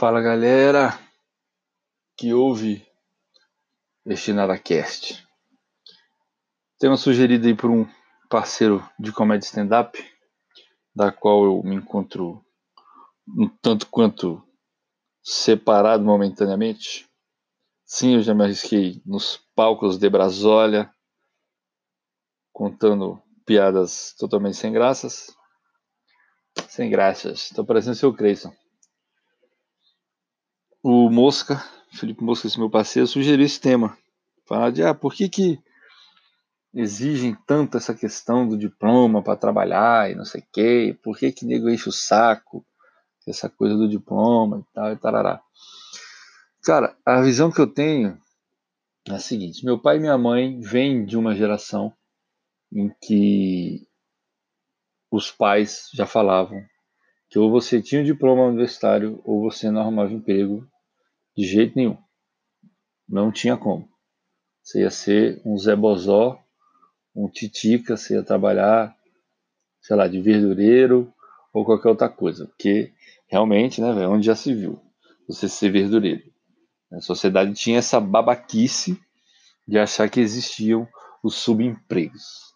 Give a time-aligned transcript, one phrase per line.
[0.00, 0.98] Fala galera
[2.16, 2.82] que ouve
[4.06, 5.28] este NadaCast.
[6.78, 7.86] Tema sugerido aí por um
[8.30, 10.02] parceiro de comédia stand-up,
[10.96, 12.42] da qual eu me encontro
[13.28, 14.42] um tanto quanto
[15.22, 17.06] separado momentaneamente.
[17.84, 20.90] Sim, eu já me arrisquei nos palcos de Brasólia,
[22.54, 25.36] contando piadas totalmente sem graças.
[26.70, 27.50] Sem graças.
[27.50, 28.50] Tô parecendo o seu Creyson
[30.82, 31.62] o Mosca,
[31.92, 33.96] Felipe Mosca, esse meu parceiro, sugeriu esse tema.
[34.46, 35.58] Falar de, ah, por que que
[36.72, 40.98] exigem tanto essa questão do diploma para trabalhar e não sei o quê?
[41.02, 42.64] Por que que nego enche o saco
[43.26, 45.40] essa coisa do diploma e tal e tarará?
[46.62, 48.20] Cara, a visão que eu tenho
[49.08, 51.92] é a seguinte, meu pai e minha mãe vêm de uma geração
[52.72, 53.88] em que
[55.10, 56.64] os pais já falavam
[57.30, 60.66] que ou você tinha um diploma universitário ou você não arrumava emprego
[61.36, 61.96] de jeito nenhum.
[63.08, 63.88] Não tinha como.
[64.62, 66.42] Você ia ser um Zé Bozó,
[67.14, 68.94] um Titica, você ia trabalhar,
[69.80, 71.12] sei lá, de verdureiro
[71.52, 72.46] ou qualquer outra coisa.
[72.46, 72.92] Porque
[73.28, 74.80] realmente, né, velho, onde já se viu
[75.28, 76.22] você ser verdureiro.
[76.92, 79.00] A sociedade tinha essa babaquice
[79.68, 80.86] de achar que existiam
[81.22, 82.52] os subempregos.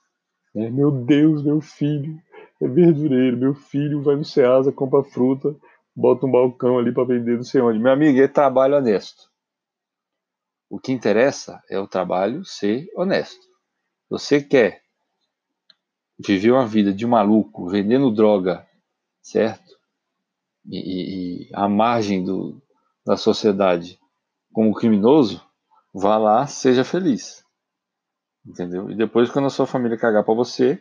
[0.56, 2.20] É, meu Deus, meu filho
[2.60, 5.56] é verdureiro, meu filho vai no Ceasa, compra fruta
[5.94, 7.78] bota um balcão ali para vender não sei onde.
[7.78, 9.30] Meu amigo, é trabalho honesto.
[10.69, 13.46] O que interessa é o trabalho ser honesto.
[14.11, 14.83] Você quer
[16.19, 18.66] viver uma vida de maluco, vendendo droga,
[19.22, 19.78] certo?
[20.66, 22.61] E, e, e à margem do,
[23.05, 23.98] da sociedade
[24.52, 25.44] como criminoso,
[25.92, 27.44] vá lá, seja feliz.
[28.46, 28.91] Entendeu?
[28.91, 30.80] E depois, quando a sua família cagar para você,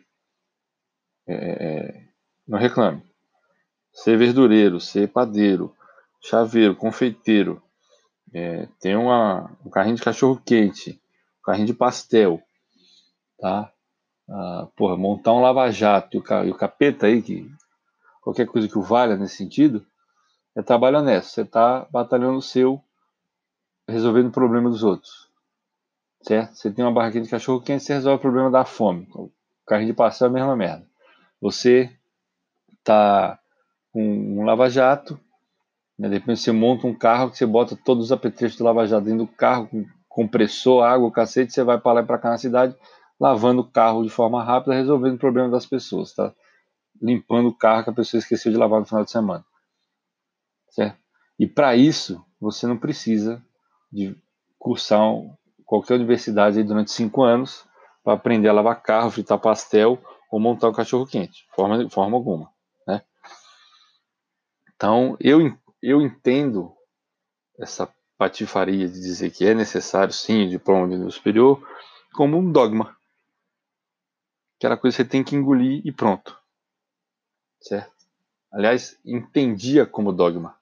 [1.28, 2.08] é, é,
[2.48, 3.04] não reclame
[3.94, 5.74] ser verdureiro, ser padeiro,
[6.20, 7.62] chaveiro, confeiteiro,
[8.34, 11.00] é, tem uma, um carrinho de cachorro quente,
[11.40, 12.42] um carrinho de pastel,
[13.40, 13.72] tá?
[14.28, 17.48] Ah, porra, montar um lava-jato e o, e o capeta aí, que
[18.22, 19.86] qualquer coisa que o valha nesse sentido,
[20.56, 21.30] é trabalho honesto.
[21.30, 22.82] Você está batalhando o seu,
[23.88, 25.30] resolvendo o problema dos outros.
[26.22, 26.56] Certo?
[26.56, 29.08] Você tem uma barraquinha de cachorro quente, você resolve o problema da fome.
[29.14, 29.30] O
[29.68, 30.88] carrinho de pastel é a mesma merda.
[31.44, 31.92] Você
[32.80, 33.38] está
[33.94, 35.20] um, um lava-jato,
[36.00, 36.08] né?
[36.08, 39.26] de repente você monta um carro que você bota todos os apetrechos do lava-jato dentro
[39.26, 42.74] do carro, com compressor, água, cacete, você vai para lá e para cá na cidade,
[43.20, 46.34] lavando o carro de forma rápida, resolvendo o problema das pessoas, tá?
[47.02, 49.44] Limpando o carro que a pessoa esqueceu de lavar no final de semana.
[50.70, 50.98] Certo?
[51.38, 53.44] E para isso, você não precisa
[53.92, 54.16] de
[54.58, 55.02] cursar
[55.66, 57.66] qualquer universidade durante cinco anos
[58.02, 60.02] para aprender a lavar carro, fritar pastel
[60.34, 62.52] ou montar um cachorro quente, forma, forma alguma.
[64.76, 66.76] Então, eu, eu entendo
[67.60, 71.62] essa patifaria de dizer que é necessário, sim, o diploma de nível superior,
[72.16, 72.98] como um dogma.
[74.58, 76.36] Aquela coisa que você tem que engolir e pronto.
[77.62, 77.94] Certo?
[78.52, 80.58] Aliás, entendia como dogma.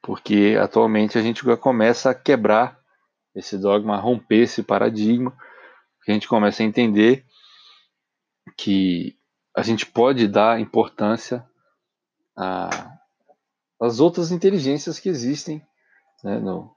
[0.00, 2.80] Porque atualmente a gente já começa a quebrar
[3.34, 5.36] esse dogma, a romper esse paradigma.
[6.06, 7.26] A gente começa a entender
[8.56, 9.16] que
[9.54, 11.46] a gente pode dar importância
[13.80, 15.64] as outras inteligências que existem,
[16.22, 16.74] né, no,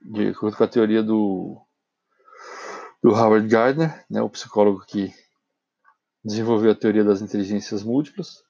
[0.00, 1.60] de acordo com a teoria do,
[3.02, 5.12] do Howard Gardner, né, o psicólogo que
[6.24, 8.42] desenvolveu a teoria das inteligências múltiplas,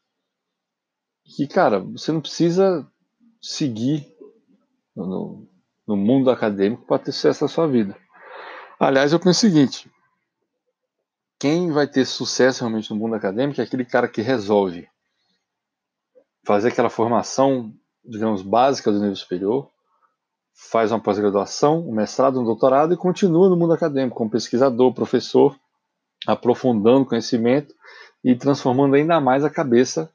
[1.25, 2.91] que, cara, você não precisa
[3.41, 4.07] seguir
[4.97, 5.47] no,
[5.87, 7.97] no mundo acadêmico para ter sucesso na sua vida.
[8.81, 9.91] Aliás, eu penso o seguinte:
[11.39, 14.89] quem vai ter sucesso realmente no mundo acadêmico é aquele cara que resolve
[16.45, 17.73] fazer aquela formação,
[18.05, 19.71] digamos, básica do nível superior,
[20.55, 25.59] faz uma pós-graduação, um mestrado, um doutorado e continua no mundo acadêmico como pesquisador, professor,
[26.27, 27.75] aprofundando conhecimento
[28.25, 30.11] e transformando ainda mais a cabeça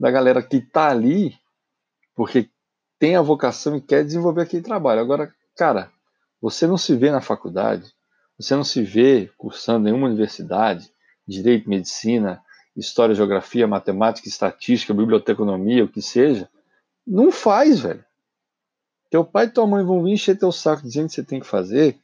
[0.00, 1.38] da galera que está ali
[2.14, 2.50] porque
[2.98, 5.00] tem a vocação e quer desenvolver aquele trabalho.
[5.00, 5.92] Agora, cara,
[6.40, 7.94] você não se vê na faculdade,
[8.38, 10.92] você não se vê cursando nenhuma universidade,
[11.26, 12.42] direito, medicina,
[12.76, 16.48] história, geografia, matemática, estatística, biblioteconomia, o que seja,
[17.06, 18.04] não faz, velho.
[19.10, 21.46] Teu pai e tua mãe vão vir encher teu saco dizendo que você tem que
[21.46, 21.98] fazer.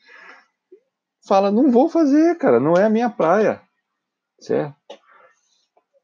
[1.27, 3.63] Fala, não vou fazer, cara, não é a minha praia.
[4.41, 4.75] Certo?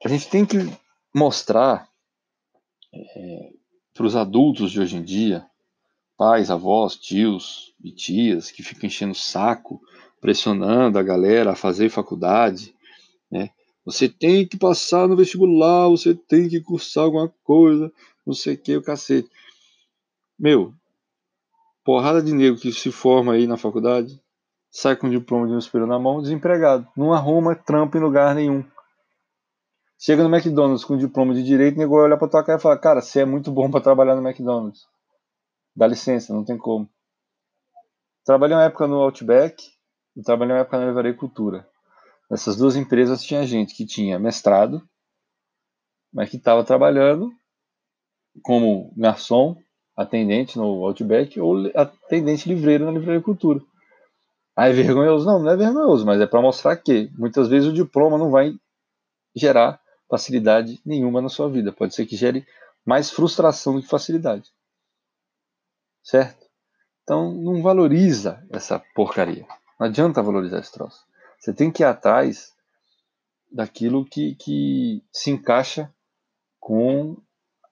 [0.05, 0.57] A gente tem que
[1.15, 1.89] mostrar
[2.95, 3.53] é,
[3.95, 5.47] para os adultos de hoje em dia,
[6.17, 9.81] pais, avós, tios e tias, que ficam enchendo o saco,
[10.21, 12.75] pressionando a galera a fazer faculdade,
[13.31, 13.51] né?
[13.85, 17.91] Você tem que passar no vestibular, você tem que cursar alguma coisa,
[18.27, 19.31] não sei o que, o cacete.
[20.39, 20.75] Meu,
[21.85, 24.21] porrada de negro que se forma aí na faculdade,
[24.71, 26.87] sai com diploma de um superior na mão, desempregado.
[26.97, 28.65] Não arruma trampo em lugar nenhum.
[29.99, 32.63] Chega no McDonald's com diploma de direito, o nego vai olhar pra tua cara e
[32.63, 34.87] fala, cara, você é muito bom para trabalhar no McDonald's.
[35.75, 36.89] Dá licença, não tem como.
[38.25, 39.80] Trabalhei uma época no Outback
[40.21, 41.67] e trabalhei uma época na Livraria Cultura.
[42.31, 44.87] Nessas duas empresas tinha gente que tinha mestrado,
[46.13, 47.33] mas que estava trabalhando
[48.43, 49.57] como garçom,
[49.97, 53.63] atendente no Outback ou atendente livreiro na Livraria Cultura.
[54.55, 55.25] Aí é vergonhoso?
[55.25, 58.53] Não, não é vergonhoso, mas é para mostrar que muitas vezes o diploma não vai
[59.35, 61.73] gerar facilidade nenhuma na sua vida.
[61.73, 62.47] Pode ser que gere
[62.85, 64.51] mais frustração do que facilidade.
[66.03, 66.47] Certo?
[67.05, 69.47] Então não valoriza essa porcaria.
[69.81, 71.07] Não adianta valorizar esse troço.
[71.39, 72.55] Você tem que ir atrás
[73.51, 75.91] daquilo que, que se encaixa
[76.61, 77.17] com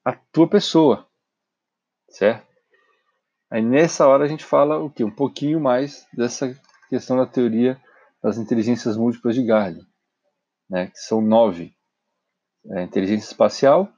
[0.02, 1.06] a tua pessoa.
[2.08, 2.48] Certo?
[3.50, 5.04] Aí nessa hora a gente fala o que?
[5.04, 6.58] Um pouquinho mais dessa
[6.88, 7.78] questão da teoria
[8.22, 9.86] das inteligências múltiplas de Gardner,
[10.68, 11.76] né, que são nove
[12.70, 13.90] é a inteligência espacial,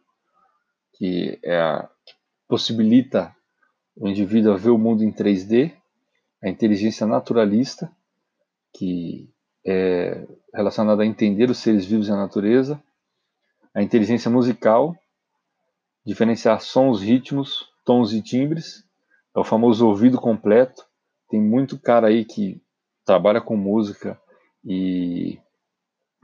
[0.94, 2.14] que é a que
[2.46, 3.34] possibilita
[3.96, 5.74] o indivíduo a ver o mundo em 3D,
[6.42, 7.90] a inteligência naturalista,
[8.72, 9.28] que
[9.67, 12.82] é relacionada a entender os seres vivos e a natureza,
[13.75, 14.96] a inteligência musical,
[16.05, 18.84] diferenciar sons, ritmos, tons e timbres,
[19.34, 20.84] é o famoso ouvido completo.
[21.28, 22.61] Tem muito cara aí que
[23.05, 24.20] trabalha com música
[24.64, 25.38] e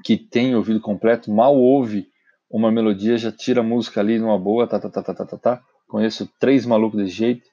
[0.04, 2.10] que tem ouvido completo, mal ouve
[2.50, 5.36] uma melodia, já tira a música ali numa boa, tá, tá, tá, tá, tá, tá,
[5.38, 5.62] tá.
[5.88, 7.48] Conheço três malucos desse jeito.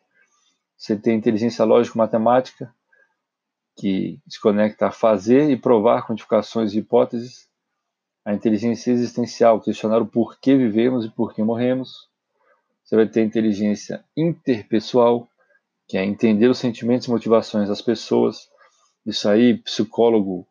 [0.77, 2.73] Você tem inteligência lógico-matemática,
[3.75, 7.47] que se conecta a fazer e provar quantificações e hipóteses.
[8.25, 12.09] A inteligência existencial, questionar o porquê vivemos e por que morremos.
[12.83, 15.27] Você vai ter a inteligência interpessoal,
[15.87, 18.49] que é entender os sentimentos e motivações das pessoas.
[19.05, 20.47] Isso aí, psicólogo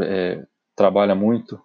[0.00, 0.44] é,
[0.74, 1.60] trabalha muito,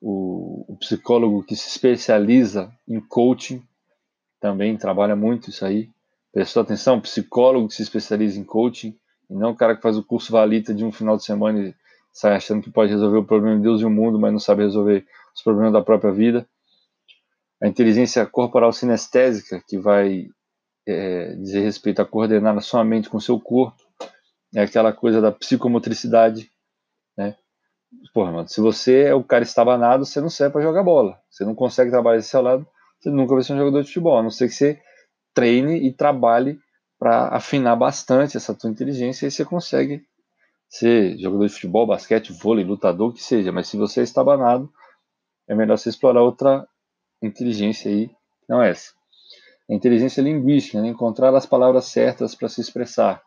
[0.00, 3.62] o, o psicólogo que se especializa em coaching
[4.40, 5.90] também trabalha muito isso aí.
[6.32, 7.00] Prestou atenção?
[7.00, 8.98] Psicólogo que se especializa em coaching
[9.30, 11.74] e não o cara que faz o curso valita de um final de semana e
[12.12, 14.64] sai achando que pode resolver o problema de Deus e o mundo, mas não sabe
[14.64, 16.46] resolver os problemas da própria vida.
[17.62, 20.26] A inteligência corporal sinestésica, que vai
[20.86, 23.80] é, dizer respeito a coordenar a sua mente com seu corpo,
[24.54, 26.50] é aquela coisa da psicomotricidade,
[27.16, 27.36] né?
[28.12, 31.20] Porra, mano, se você é o cara estabanado, você não serve para jogar bola.
[31.28, 32.66] Você não consegue trabalhar desse seu lado,
[32.98, 34.80] você nunca vai ser um jogador de futebol, a não ser que você
[35.34, 36.58] treine e trabalhe
[37.00, 40.04] para afinar bastante essa tua inteligência e você consegue
[40.68, 43.50] ser jogador de futebol, basquete, vôlei, lutador, o que seja.
[43.50, 44.70] Mas se você é estabanado,
[45.48, 46.68] é melhor você explorar outra
[47.22, 48.10] inteligência aí,
[48.46, 48.92] não essa.
[49.68, 50.88] A inteligência linguística, né?
[50.88, 53.22] encontrar as palavras certas para se expressar.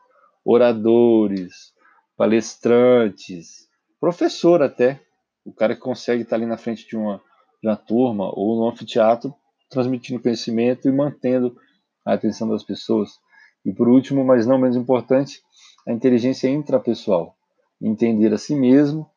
[0.45, 1.73] Oradores,
[2.15, 3.67] palestrantes,
[3.99, 5.01] professor até,
[5.43, 7.19] o cara que consegue estar ali na frente de uma,
[7.61, 9.33] de uma turma ou no anfiteatro,
[9.67, 11.57] transmitindo conhecimento e mantendo
[12.05, 13.22] a atenção das pessoas.
[13.65, 15.41] E por último, mas não menos importante,
[15.87, 17.35] a inteligência intrapessoal.
[17.81, 19.09] Entender a si mesmo,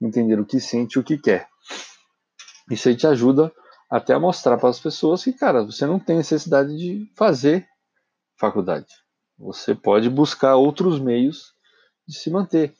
[0.00, 1.48] entender o que sente e o que quer.
[2.70, 3.52] Isso aí te ajuda
[3.90, 7.66] até a mostrar para as pessoas que, cara, você não tem necessidade de fazer
[8.36, 8.86] faculdade.
[9.38, 11.54] Você pode buscar outros meios
[12.06, 12.74] de se manter.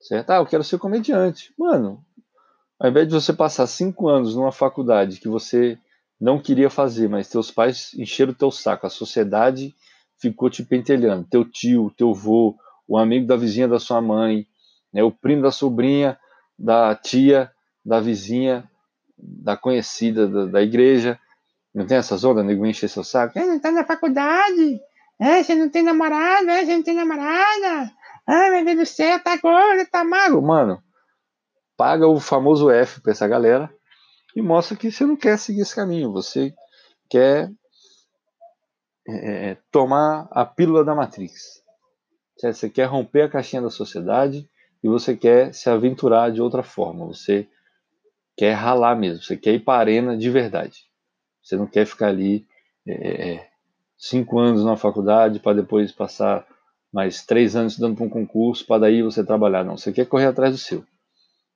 [0.00, 0.30] Certo?
[0.30, 1.54] Ah, eu quero ser comediante.
[1.58, 2.04] Mano,
[2.78, 5.78] ao invés de você passar cinco anos numa faculdade que você
[6.20, 9.74] não queria fazer, mas teus pais encheram o teu saco, a sociedade
[10.30, 12.56] ficou te pentelhando, teu tio, teu vô,
[12.88, 14.46] o amigo da vizinha da sua mãe,
[14.92, 16.18] né, o primo da sobrinha,
[16.58, 17.50] da tia,
[17.84, 18.68] da vizinha,
[19.18, 21.18] da conhecida da, da igreja.
[21.74, 23.38] Não tem essa zona, nego encher seu saco?
[23.38, 24.80] É, não tá na faculdade.
[25.20, 27.90] É, você não tem namorada, é, você não tem namorada.
[28.26, 30.40] Ai, meu Deus do céu, tá gordo, tá magro.
[30.40, 30.82] Mano,
[31.76, 33.70] paga o famoso F pra essa galera
[34.34, 36.12] e mostra que você não quer seguir esse caminho.
[36.12, 36.54] Você
[37.10, 37.50] quer
[39.08, 41.62] é, é tomar a pílula da Matrix.
[42.36, 44.48] Você quer romper a caixinha da sociedade
[44.82, 47.06] e você quer se aventurar de outra forma.
[47.06, 47.48] Você
[48.36, 49.22] quer ralar mesmo.
[49.22, 50.84] Você quer ir para a arena de verdade.
[51.42, 52.46] Você não quer ficar ali
[52.86, 53.48] é, é
[53.96, 56.46] cinco anos na faculdade para depois passar
[56.92, 59.64] mais três anos estudando para um concurso para daí você trabalhar.
[59.64, 60.84] Não, você quer correr atrás do seu.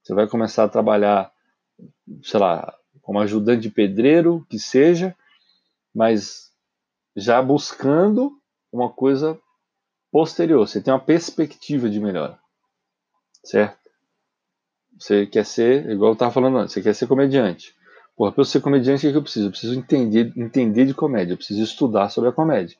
[0.02, 1.30] Você vai começar a trabalhar,
[2.22, 5.14] sei lá, como ajudante de pedreiro, que seja,
[5.94, 6.47] mas
[7.18, 8.32] já buscando
[8.72, 9.38] uma coisa
[10.10, 10.66] posterior.
[10.66, 12.38] Você tem uma perspectiva de melhora,
[13.44, 13.78] certo?
[14.98, 17.74] Você quer ser, igual eu estava falando antes, você quer ser comediante.
[18.16, 19.46] Porra, para eu ser comediante, o que eu preciso?
[19.46, 22.76] Eu preciso entender, entender de comédia, eu preciso estudar sobre a comédia.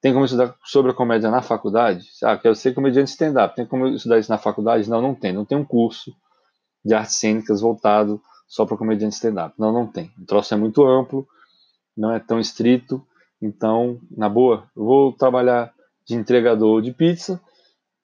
[0.00, 2.08] Tem como estudar sobre a comédia na faculdade?
[2.24, 3.54] Ah, quero ser comediante stand-up.
[3.54, 4.90] Tem como estudar isso na faculdade?
[4.90, 5.32] Não, não tem.
[5.32, 6.12] Não tem um curso
[6.84, 9.54] de artes cênicas voltado só para comediante stand-up.
[9.58, 10.12] Não, não tem.
[10.20, 11.26] O troço é muito amplo,
[11.96, 13.04] não é tão estrito.
[13.42, 15.74] Então, na boa, eu vou trabalhar
[16.06, 17.40] de entregador de pizza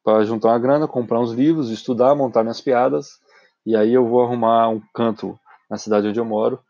[0.03, 3.21] para juntar uma grana, comprar uns livros, estudar, montar minhas piadas.
[3.65, 5.39] E aí eu vou arrumar um canto
[5.71, 6.61] na cidade onde eu moro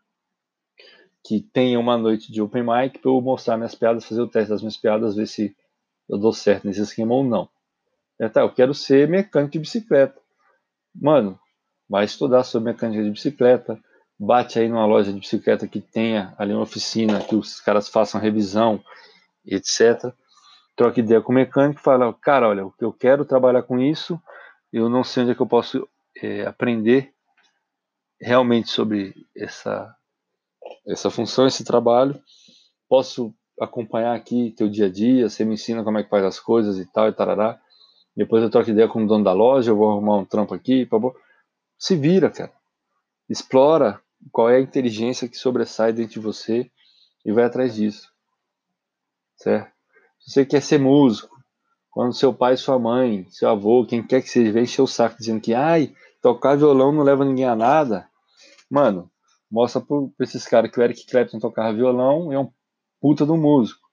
[1.23, 4.49] que tenha uma noite de open mic para eu mostrar minhas piadas, fazer o teste
[4.49, 5.55] das minhas piadas, ver se
[6.07, 7.47] eu dou certo nesse esquema ou não.
[8.19, 10.19] É, tá, eu quero ser mecânico de bicicleta.
[10.93, 11.39] Mano,
[11.87, 13.79] vai estudar sobre mecânica de bicicleta,
[14.19, 18.19] bate aí numa loja de bicicleta que tenha ali uma oficina, que os caras façam
[18.19, 18.83] revisão,
[19.45, 20.13] etc.
[20.75, 24.21] Troca ideia com o mecânico, fala, cara, olha, eu quero trabalhar com isso,
[24.73, 25.87] eu não sei onde é que eu posso
[26.21, 27.13] é, aprender
[28.19, 29.95] realmente sobre essa
[30.85, 32.19] essa função, esse trabalho.
[32.87, 36.39] Posso acompanhar aqui teu dia a dia, você me ensina como é que faz as
[36.39, 37.59] coisas e tal, e tarará.
[38.15, 40.87] Depois eu troco ideia com o dono da loja, eu vou arrumar um trampo aqui,
[41.77, 42.51] se vira, cara.
[43.29, 46.69] Explora qual é a inteligência que sobressai dentro de você
[47.25, 48.11] e vai atrás disso.
[49.35, 49.71] Certo?
[50.19, 51.37] Se você quer ser músico,
[51.89, 55.17] quando seu pai, sua mãe, seu avô, quem quer que seja, vem encher o saco
[55.17, 58.07] dizendo que, ai, tocar violão não leva ninguém a nada,
[58.69, 59.09] mano,
[59.49, 62.51] mostra para esses caras que o Eric Clapton tocava violão e é um
[63.01, 63.87] puta do músico.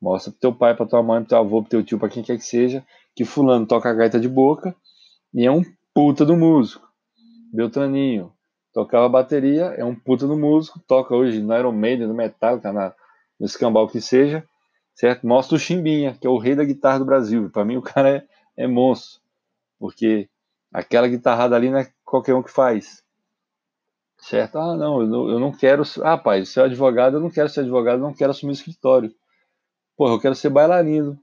[0.00, 2.22] Mostra pro teu pai, pra tua mãe, pro teu avô, pro teu tio, pra quem
[2.22, 2.84] quer que seja,
[3.14, 4.74] que fulano toca a gaita de boca
[5.32, 5.62] e é um
[5.94, 6.86] puta do músico.
[7.52, 8.33] Beltraninho
[8.74, 12.92] tocava bateria, é um puta do músico, toca hoje no Iron Maiden, no Metallica, na,
[13.40, 14.44] no escambau que seja,
[14.94, 15.26] certo?
[15.26, 17.48] Mostra o Chimbinha, que é o rei da guitarra do Brasil.
[17.50, 18.16] Para mim o cara
[18.56, 19.22] é, é monstro,
[19.78, 20.28] porque
[20.72, 23.04] aquela guitarrada ali não é qualquer um que faz
[24.24, 24.58] certo?
[24.58, 25.82] Ah, não, eu não, eu não quero.
[26.02, 29.14] Ah, pai, ser advogado, eu não quero ser advogado, eu não quero assumir escritório.
[29.96, 31.18] Porra, eu quero ser bailarino.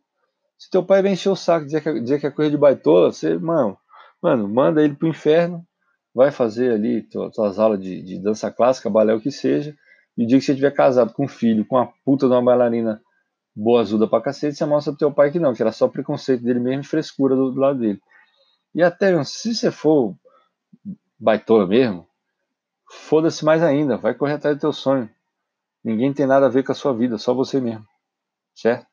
[0.58, 3.12] Se teu pai vem encher o saco dizer que, dizer que é coisa de baitola,
[3.12, 3.77] você, mano,
[4.22, 5.65] mano, manda ele pro inferno,
[6.13, 9.75] vai fazer ali tuas, aulas de, de dança clássica, balé, o que seja,
[10.18, 12.44] e o dia que você tiver casado com um filho, com uma puta de uma
[12.44, 13.01] bailarina
[13.56, 16.44] boa ajuda pra cacete, você mostra pro teu pai que não, que era só preconceito
[16.44, 18.00] dele mesmo e frescura do, do lado dele.
[18.74, 20.15] E até, se você for
[21.20, 22.08] baitola mesmo,
[22.91, 25.10] Foda-se mais ainda, vai correr atrás do teu sonho.
[25.82, 27.88] Ninguém tem nada a ver com a sua vida, só você mesmo.
[28.53, 28.86] Certo?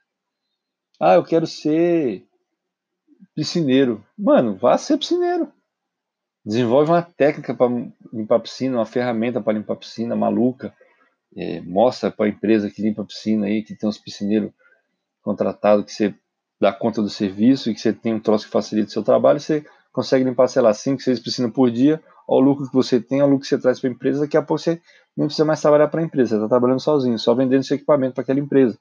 [1.01, 2.25] Ah, eu quero ser
[3.35, 4.05] piscineiro.
[4.17, 5.53] Mano, vá ser piscineiro.
[6.49, 7.71] Desenvolve uma técnica para
[8.11, 10.73] limpar piscina, uma ferramenta para limpar piscina maluca.
[11.37, 14.50] É, mostra para a empresa que limpa a piscina aí, que tem uns piscineiros
[15.21, 16.14] contratados, que você
[16.59, 19.38] dá conta do serviço e que você tem um troço que facilita o seu trabalho,
[19.38, 19.62] você
[19.93, 23.28] consegue limpar, sei lá, 5, 6 piscinas por dia, ao lucro que você tem, ao
[23.28, 24.81] lucro que você traz para a empresa, daqui a pouco você
[25.14, 28.14] não precisa mais trabalhar para a empresa, você está trabalhando sozinho, só vendendo seu equipamento
[28.14, 28.78] para aquela empresa.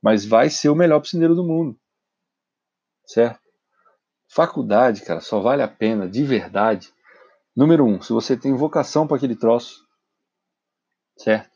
[0.00, 1.76] Mas vai ser o melhor piscineiro do mundo.
[3.04, 3.45] Certo?
[4.28, 6.92] Faculdade, cara, só vale a pena, de verdade.
[7.56, 9.86] Número um, se você tem vocação para aquele troço,
[11.16, 11.50] certo?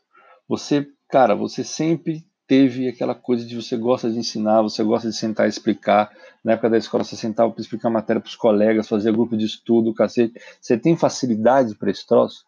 [0.47, 5.15] Você, cara, você sempre teve aquela coisa de você gosta de ensinar, você gosta de
[5.15, 6.11] sentar e explicar.
[6.43, 9.45] Na época da escola, você sentava para explicar matéria para os colegas, fazia grupo de
[9.45, 10.33] estudo, cacete.
[10.59, 12.43] Você tem facilidade para esse troço?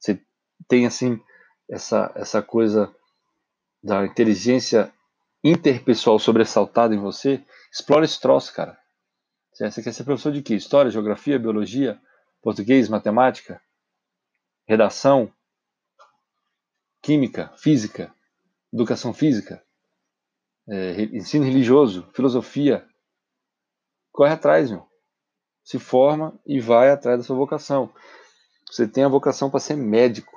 [0.00, 0.20] Você
[0.66, 1.20] tem, assim,
[1.70, 2.92] essa, essa coisa
[3.80, 4.92] da inteligência
[5.44, 7.40] interpessoal sobressaltada em você?
[7.72, 8.76] Explora esse troço, cara.
[9.68, 10.54] Você quer ser professor de quê?
[10.54, 12.00] História, geografia, biologia,
[12.40, 13.60] português, matemática,
[14.66, 15.32] redação,
[17.02, 18.14] química, física?
[18.72, 19.62] educação física,
[20.68, 22.86] é, ensino religioso, filosofia.
[24.12, 24.86] Corre atrás, meu.
[25.64, 27.92] Se forma e vai atrás da sua vocação.
[28.70, 30.36] Você tem a vocação para ser médico.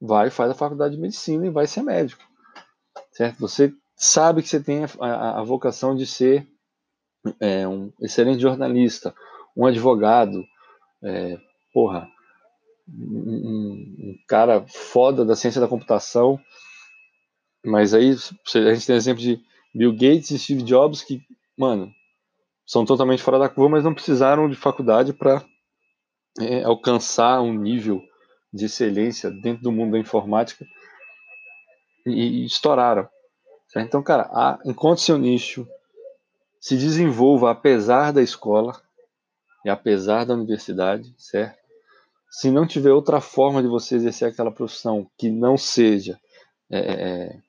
[0.00, 2.22] Vai, faz a faculdade de medicina e vai ser médico.
[3.12, 3.38] Certo?
[3.40, 6.46] Você sabe que você tem a, a, a vocação de ser
[7.40, 9.14] é, um excelente jornalista,
[9.56, 10.44] um advogado,
[11.02, 11.38] é,
[11.72, 12.08] porra,
[12.88, 16.40] um, um, cara foda da ciência da computação
[17.66, 19.40] mas aí a gente tem exemplo de
[19.74, 21.20] Bill Gates e Steve Jobs que,
[21.58, 21.92] mano,
[22.64, 25.44] são totalmente fora da curva, mas não precisaram de faculdade para
[26.40, 28.00] é, alcançar um nível
[28.52, 30.64] de excelência dentro do mundo da informática
[32.06, 33.08] e, e estouraram.
[33.68, 33.86] Certo?
[33.86, 35.66] Então, cara, a, encontre seu nicho,
[36.66, 38.82] se desenvolva apesar da escola
[39.64, 41.56] e apesar da universidade, certo?
[42.28, 46.18] Se não tiver outra forma de você exercer aquela profissão que não seja
[46.68, 47.40] é, é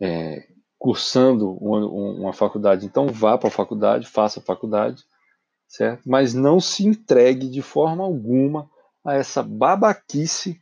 [0.00, 5.04] é, cursando uma, uma, faculdade, então vá para a faculdade, faça a faculdade,
[5.68, 6.02] certo?
[6.04, 8.68] Mas não se entregue de forma alguma
[9.04, 10.60] a essa babaquice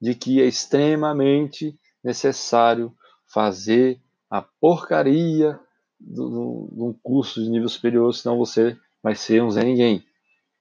[0.00, 2.94] de que é extremamente necessário
[3.26, 4.00] fazer
[4.30, 5.58] a porcaria
[6.04, 10.04] de um curso de nível superior, senão você vai ser um Zé Ninguém.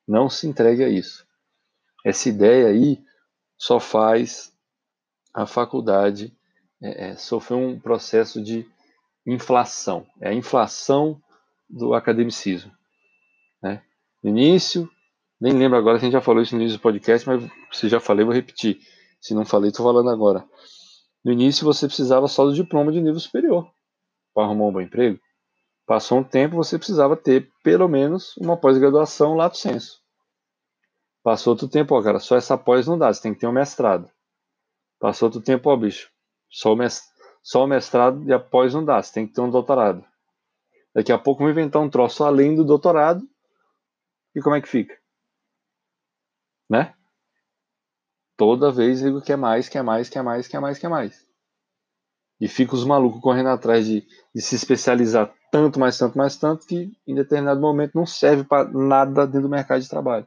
[0.08, 1.26] Não se entregue a isso.
[2.06, 3.04] Essa ideia aí
[3.58, 4.52] só faz
[5.34, 6.36] a faculdade
[6.82, 8.66] é, é, sofrer um processo de
[9.26, 10.06] inflação.
[10.20, 11.22] É a inflação
[11.70, 12.72] do academicismo.
[13.62, 13.84] Né?
[14.24, 14.90] No início,
[15.40, 17.88] nem lembro agora se a gente já falou isso no início do podcast, mas se
[17.88, 18.80] já falei, vou repetir.
[19.20, 20.44] Se não falei, estou falando agora.
[21.24, 23.72] No início, você precisava só do diploma de nível superior
[24.34, 25.20] para arrumar um bom emprego.
[25.92, 30.02] Passou um tempo, você precisava ter pelo menos uma pós-graduação lato senso.
[31.22, 33.52] Passou outro tempo, ó, cara, só essa pós não dá, você tem que ter um
[33.52, 34.10] mestrado.
[35.02, 36.10] Passou outro tempo, ó, bicho,
[36.50, 39.42] só o, mestrado, só o mestrado e a pós não dá, você tem que ter
[39.42, 40.02] um doutorado.
[40.96, 43.28] Daqui a pouco vou inventar um troço além do doutorado.
[44.34, 44.98] E como é que fica?
[46.70, 46.96] Né?
[48.38, 50.80] Toda vez digo que é mais, que é mais, que é mais, que é mais,
[50.80, 51.28] que é mais.
[52.40, 56.66] E fica os malucos correndo atrás de, de se especializar tanto, mais tanto, mais tanto,
[56.66, 60.26] que em determinado momento não serve para nada dentro do mercado de trabalho.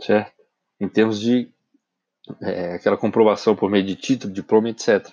[0.00, 0.32] Certo?
[0.80, 1.52] Em termos de
[2.40, 5.06] é, aquela comprovação por meio de título, diploma, etc.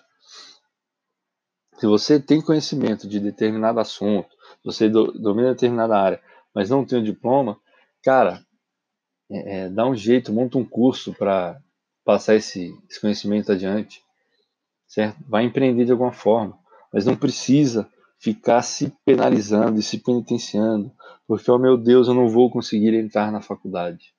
[1.78, 4.30] Se você tem conhecimento de determinado assunto,
[4.64, 6.22] você do, domina determinada área,
[6.56, 7.60] mas não tem o diploma,
[8.02, 8.44] cara,
[9.30, 11.62] é, é, dá um jeito, monta um curso para
[12.06, 14.02] passar esse, esse conhecimento adiante,
[14.88, 15.18] certo?
[15.28, 16.58] Vai empreender de alguma forma,
[16.92, 17.90] mas não precisa
[18.24, 20.90] ficar se penalizando e se penitenciando,
[21.28, 24.16] porque, oh meu Deus, eu não vou conseguir entrar na faculdade.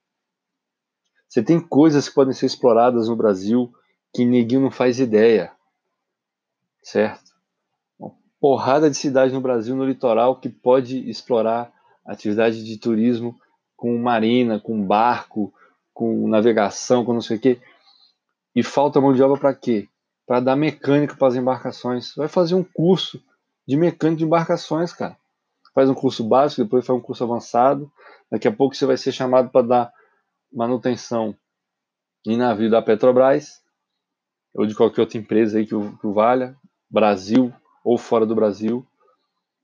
[1.27, 3.73] Você tem coisas que podem ser exploradas no Brasil
[4.13, 5.51] que ninguém não faz ideia,
[6.83, 7.33] certo?
[7.99, 11.73] Uma porrada de cidades no Brasil, no litoral, que pode explorar
[12.05, 13.41] atividade de turismo
[13.75, 15.51] com marina, com barco,
[15.95, 17.59] com navegação, com não sei o quê.
[18.55, 19.89] E falta mão de obra para quê?
[20.27, 22.15] Para dar mecânica para as embarcações.
[22.15, 23.19] Vai fazer um curso
[23.67, 25.17] de mecânico de embarcações, cara.
[25.75, 27.91] Faz um curso básico, depois faz um curso avançado.
[28.31, 29.93] Daqui a pouco você vai ser chamado para dar
[30.53, 31.37] manutenção
[32.27, 33.63] em navio da Petrobras
[34.55, 36.57] ou de qualquer outra empresa aí que o, que o valha,
[36.89, 37.53] Brasil
[37.85, 38.87] ou fora do Brasil.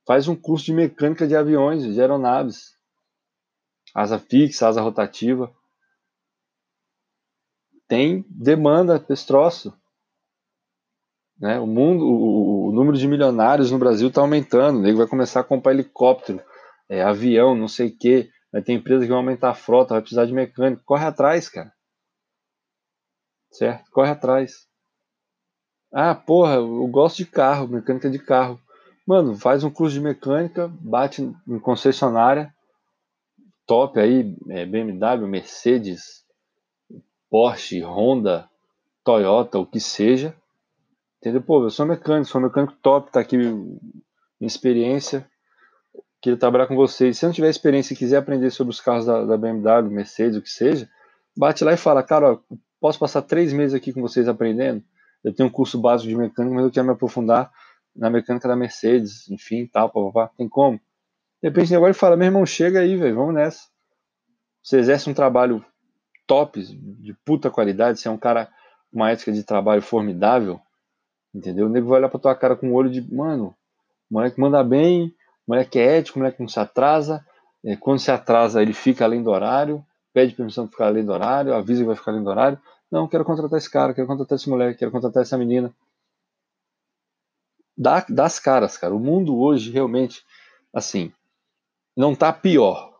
[0.07, 2.77] Faz um curso de mecânica de aviões, de aeronaves.
[3.95, 5.55] Asa fixa, asa rotativa.
[7.87, 9.73] Tem demanda para esse troço.
[11.41, 11.59] Né?
[11.59, 14.79] O mundo, o, o, número de milionários no Brasil está aumentando.
[14.79, 16.43] O nego vai começar a comprar helicóptero,
[16.89, 18.29] é, avião, não sei o quê.
[18.53, 20.83] Vai ter empresa que vai aumentar a frota, vai precisar de mecânico.
[20.85, 21.73] Corre atrás, cara.
[23.51, 23.91] Certo?
[23.91, 24.69] Corre atrás.
[25.93, 28.61] Ah, porra, eu gosto de carro, mecânica de carro.
[29.07, 32.55] Mano, faz um curso de mecânica, bate em concessionária,
[33.67, 36.25] top aí, é, BMW, Mercedes,
[37.29, 38.49] Porsche, Honda,
[39.03, 40.37] Toyota, o que seja.
[41.21, 41.43] Entendeu?
[41.43, 43.79] Pô, eu sou mecânico, sou mecânico top, tá aqui minha
[44.41, 45.29] experiência.
[46.21, 47.19] Queria trabalhar com vocês.
[47.19, 50.43] Se não tiver experiência e quiser aprender sobre os carros da, da BMW, Mercedes, o
[50.43, 50.89] que seja,
[51.37, 52.39] bate lá e fala, cara, ó,
[52.81, 54.83] posso passar três meses aqui com vocês aprendendo?
[55.23, 57.53] Eu tenho um curso básico de mecânica, mas eu quero me aprofundar
[57.95, 60.33] na mecânica da Mercedes, enfim, tal, papapá.
[60.39, 60.79] Tem como?
[61.43, 63.69] De repente, agora ele fala, meu irmão, chega aí, velho, vamos nessa.
[64.63, 65.65] Você exerce um trabalho
[66.27, 68.47] top, de puta qualidade, você é um cara
[68.91, 70.61] com uma ética de trabalho formidável,
[71.35, 71.67] Entendeu?
[71.67, 73.55] O nego vai olhar pra tua cara com um olho de, mano,
[74.11, 75.15] o moleque manda bem,
[75.47, 77.25] o moleque é ético, o moleque não se atrasa.
[77.65, 81.13] É, quando se atrasa, ele fica além do horário, pede permissão para ficar além do
[81.13, 82.61] horário, avisa que vai ficar além do horário.
[82.91, 85.73] Não, quero contratar esse cara, quero contratar esse moleque, quero contratar essa menina.
[87.77, 88.95] Dá, dá as caras, cara.
[88.95, 90.25] O mundo hoje realmente,
[90.75, 91.13] assim,
[91.97, 92.91] não tá pior.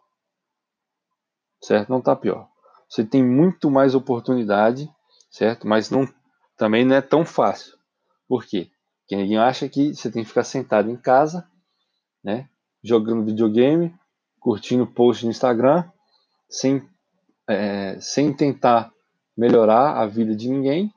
[1.63, 1.89] Certo?
[1.89, 2.49] Não tá pior.
[2.89, 4.91] Você tem muito mais oportunidade,
[5.31, 5.67] certo?
[5.67, 6.09] Mas não,
[6.57, 7.80] também não é tão fácil.
[8.31, 8.71] Por quê?
[9.01, 11.45] Porque ninguém acha que você tem que ficar sentado em casa,
[12.23, 12.49] né,
[12.81, 13.93] jogando videogame,
[14.39, 15.83] curtindo post no Instagram,
[16.49, 16.89] sem,
[17.49, 18.93] é, sem tentar
[19.37, 20.95] melhorar a vida de ninguém,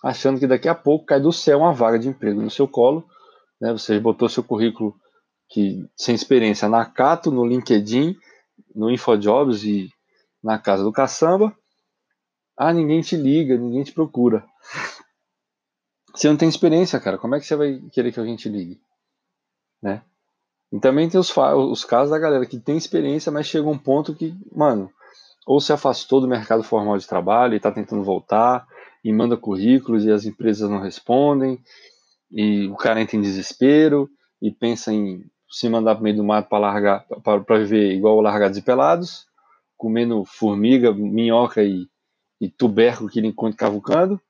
[0.00, 3.04] achando que daqui a pouco cai do céu uma vaga de emprego no seu colo,
[3.60, 4.94] né, você botou seu currículo
[5.48, 8.16] que sem experiência na Cato, no LinkedIn,
[8.72, 9.90] no InfoJobs e
[10.40, 11.52] na casa do caçamba,
[12.56, 14.46] ah, ninguém te liga, ninguém te procura.
[16.16, 17.18] Você não tem experiência, cara.
[17.18, 18.80] Como é que você vai querer que a gente ligue?
[19.82, 20.02] Né?
[20.72, 24.14] E também tem os, os casos da galera que tem experiência, mas chega um ponto
[24.14, 24.90] que, mano,
[25.46, 28.66] ou se afastou do mercado formal de trabalho e está tentando voltar,
[29.04, 31.60] e manda currículos e as empresas não respondem,
[32.32, 34.08] e o cara entra em desespero
[34.40, 38.58] e pensa em se mandar para meio do mato para largar para viver igual largados
[38.58, 39.26] e pelados,
[39.76, 41.86] comendo formiga, minhoca e,
[42.40, 44.20] e tuberco que ele encontra cavucando,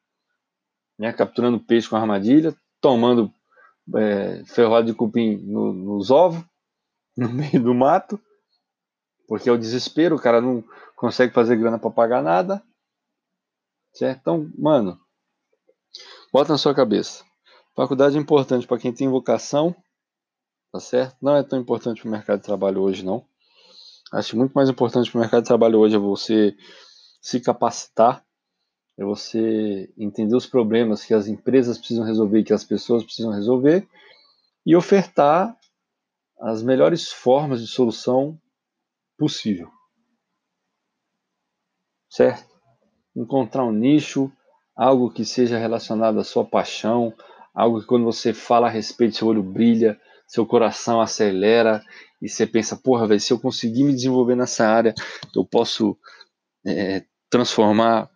[0.99, 3.33] né, capturando peixe com armadilha, tomando
[3.95, 4.43] é,
[4.85, 6.43] de cupim no, nos ovos,
[7.17, 8.21] no meio do mato,
[9.29, 12.63] porque é o desespero, o cara não consegue fazer grana para pagar nada.
[13.93, 14.19] Certo?
[14.21, 14.99] Então, mano,
[16.33, 17.25] bota na sua cabeça.
[17.75, 19.75] Faculdade é importante para quem tem vocação,
[20.73, 21.17] tá certo?
[21.21, 23.27] Não é tão importante para o mercado de trabalho hoje, não.
[24.13, 26.57] Acho muito mais importante para o mercado de trabalho hoje é você
[27.21, 28.25] se capacitar,
[28.99, 33.87] é você entender os problemas que as empresas precisam resolver, que as pessoas precisam resolver
[34.65, 35.57] e ofertar
[36.41, 38.39] as melhores formas de solução
[39.19, 39.71] possível.
[42.11, 42.47] Certo?
[43.15, 44.33] Encontrar um nicho,
[44.75, 47.15] algo que seja relacionado à sua paixão,
[47.55, 51.83] algo que quando você fala a respeito, seu olho brilha, seu coração acelera
[52.21, 54.95] e você pensa, porra, velho, se eu conseguir me desenvolver nessa área,
[55.35, 55.97] eu posso
[56.67, 58.11] é, transformar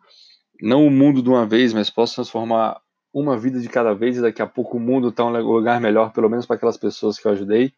[0.62, 2.80] não o mundo de uma vez, mas posso transformar
[3.12, 6.12] uma vida de cada vez e daqui a pouco o mundo está um lugar melhor,
[6.12, 7.72] pelo menos para aquelas pessoas que eu ajudei.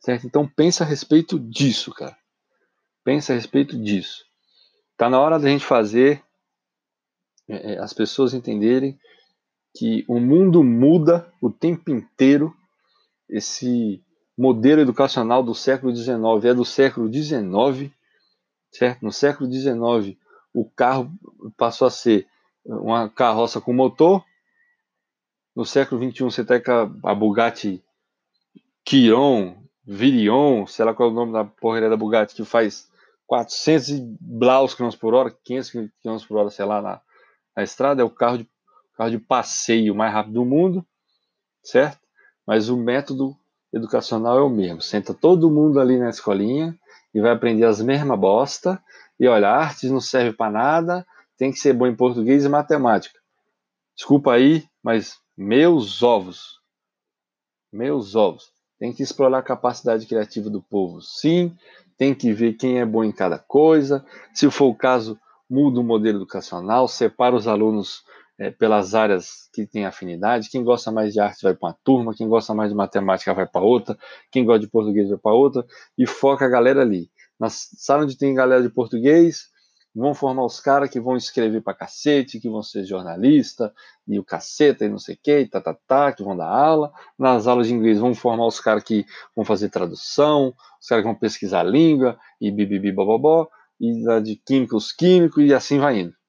[0.00, 0.26] Certo?
[0.26, 2.16] Então pensa a respeito disso, cara.
[3.04, 4.24] Pensa a respeito disso.
[4.96, 6.22] Tá na hora da gente fazer
[7.48, 8.98] é, é as pessoas entenderem
[9.76, 12.54] que o mundo muda o tempo inteiro.
[13.28, 14.02] Esse
[14.36, 17.92] modelo educacional do século XIX é do século XIX,
[18.72, 19.02] certo?
[19.04, 20.18] No século XIX,
[20.52, 21.10] o carro
[21.56, 22.26] passou a ser
[22.64, 24.24] uma carroça com motor.
[25.54, 26.62] No século XXI, você tem
[27.04, 27.82] a Bugatti
[28.86, 32.88] Chiron, Virion, sei lá qual é o nome da porcaria da Bugatti, que faz
[33.26, 35.88] 400 e blaus km por hora, 500 km
[36.26, 37.00] por hora, sei lá, na,
[37.56, 38.02] na estrada.
[38.02, 38.48] É o carro de,
[38.96, 40.84] carro de passeio mais rápido do mundo,
[41.62, 41.98] certo?
[42.46, 43.36] Mas o método
[43.72, 44.80] educacional é o mesmo.
[44.82, 46.76] Senta todo mundo ali na escolinha
[47.14, 48.82] e vai aprender as mesmas bosta.
[49.20, 51.06] E olha, artes não serve para nada,
[51.36, 53.20] tem que ser bom em português e matemática.
[53.94, 56.58] Desculpa aí, mas meus ovos.
[57.70, 58.50] Meus ovos.
[58.78, 61.54] Tem que explorar a capacidade criativa do povo, sim.
[61.98, 64.02] Tem que ver quem é bom em cada coisa.
[64.32, 68.02] Se for o caso, muda o modelo educacional, separa os alunos
[68.38, 70.48] é, pelas áreas que têm afinidade.
[70.48, 73.46] Quem gosta mais de arte vai para uma turma, quem gosta mais de matemática vai
[73.46, 73.98] para outra,
[74.32, 75.66] quem gosta de português vai para outra,
[75.98, 77.10] e foca a galera ali.
[77.40, 79.48] Na sala onde tem galera de português,
[79.94, 83.72] vão formar os caras que vão escrever para cacete, que vão ser jornalista,
[84.06, 86.92] e o caceta, e não sei o que, tá, tá, tá, que vão dar aula.
[87.18, 91.10] Nas aulas de inglês vão formar os caras que vão fazer tradução, os caras que
[91.10, 93.48] vão pesquisar a língua, e bibibi, bobobó,
[93.80, 96.20] e da de química, os químicos, e assim vai indo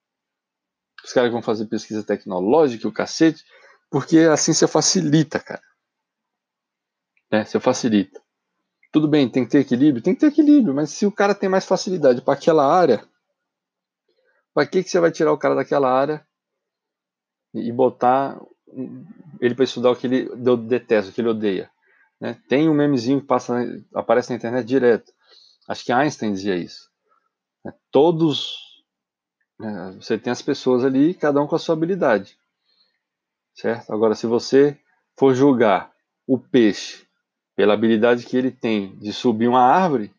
[1.03, 3.43] os caras vão fazer pesquisa tecnológica, o cacete,
[3.89, 5.61] porque assim você facilita, cara.
[7.31, 7.43] Né?
[7.45, 8.21] Você facilita.
[8.91, 10.03] Tudo bem, tem que ter equilíbrio?
[10.03, 13.07] Tem que ter equilíbrio, mas se o cara tem mais facilidade para aquela área,
[14.53, 16.25] para que, que você vai tirar o cara daquela área
[17.53, 18.39] e botar
[19.39, 20.29] ele para estudar o que ele
[20.67, 21.71] detesta, o que ele odeia?
[22.19, 22.37] Né?
[22.49, 23.55] Tem um memezinho que passa,
[23.95, 25.11] aparece na internet direto.
[25.69, 26.89] Acho que Einstein dizia isso.
[27.63, 27.73] Né?
[27.91, 28.57] Todos
[29.61, 32.37] é, você tem as pessoas ali, cada um com a sua habilidade.
[33.53, 33.93] Certo?
[33.93, 34.77] Agora, se você
[35.17, 35.93] for julgar
[36.27, 37.07] o peixe
[37.55, 40.13] pela habilidade que ele tem de subir uma árvore,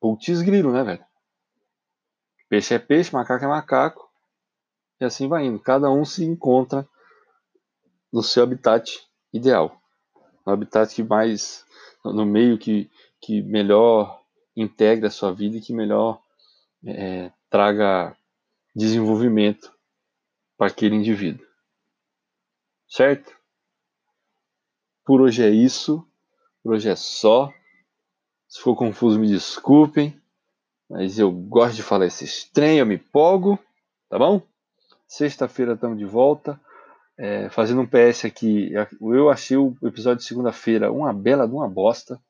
[0.00, 1.04] putz grilo, né, velho?
[2.48, 4.08] Peixe é peixe, macaco é macaco.
[5.00, 5.58] E assim vai indo.
[5.58, 6.88] Cada um se encontra
[8.12, 9.80] no seu habitat ideal.
[10.46, 11.64] No habitat que mais.
[12.04, 12.90] no meio que,
[13.20, 14.22] que melhor
[14.56, 16.22] integra a sua vida e que melhor
[16.84, 18.16] é, traga
[18.74, 19.72] desenvolvimento
[20.56, 21.44] para aquele indivíduo.
[22.88, 23.36] Certo?
[25.04, 26.05] Por hoje é isso.
[26.66, 27.54] Por hoje é só.
[28.48, 30.20] Se for confuso, me desculpem.
[30.90, 33.56] Mas eu gosto de falar esse estranho, eu me empolgo.
[34.08, 34.42] Tá bom?
[35.06, 36.60] Sexta-feira estamos de volta.
[37.16, 38.72] É, fazendo um PS aqui.
[39.00, 42.20] Eu achei o episódio de segunda-feira uma bela de uma bosta.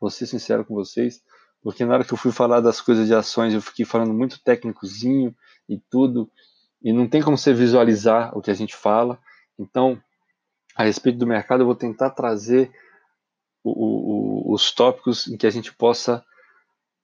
[0.00, 1.22] Vou ser sincero com vocês.
[1.62, 4.42] Porque na hora que eu fui falar das coisas de ações, eu fiquei falando muito
[4.42, 5.32] técnicozinho
[5.68, 6.28] e tudo,
[6.82, 9.16] e não tem como você visualizar o que a gente fala.
[9.56, 9.96] Então,
[10.74, 12.72] a respeito do mercado, eu vou tentar trazer
[13.70, 16.24] o, o, os tópicos em que a gente possa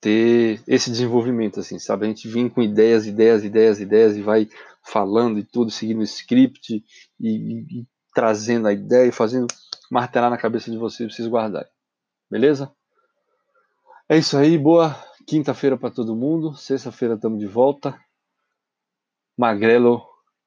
[0.00, 2.06] ter esse desenvolvimento, assim, sabe?
[2.06, 4.48] A gente vem com ideias, ideias, ideias, ideias e vai
[4.84, 6.84] falando e tudo, seguindo o script
[7.20, 9.46] e, e, e trazendo a ideia e fazendo
[9.90, 11.70] martelar na cabeça de vocês vocês guardarem.
[12.30, 12.72] Beleza?
[14.08, 14.96] É isso aí, boa
[15.26, 16.54] quinta-feira para todo mundo.
[16.56, 17.98] Sexta-feira estamos de volta.
[19.38, 20.02] Magrelo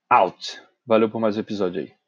[0.09, 0.61] out.
[0.85, 2.04] Valeu por mais um episódio aí.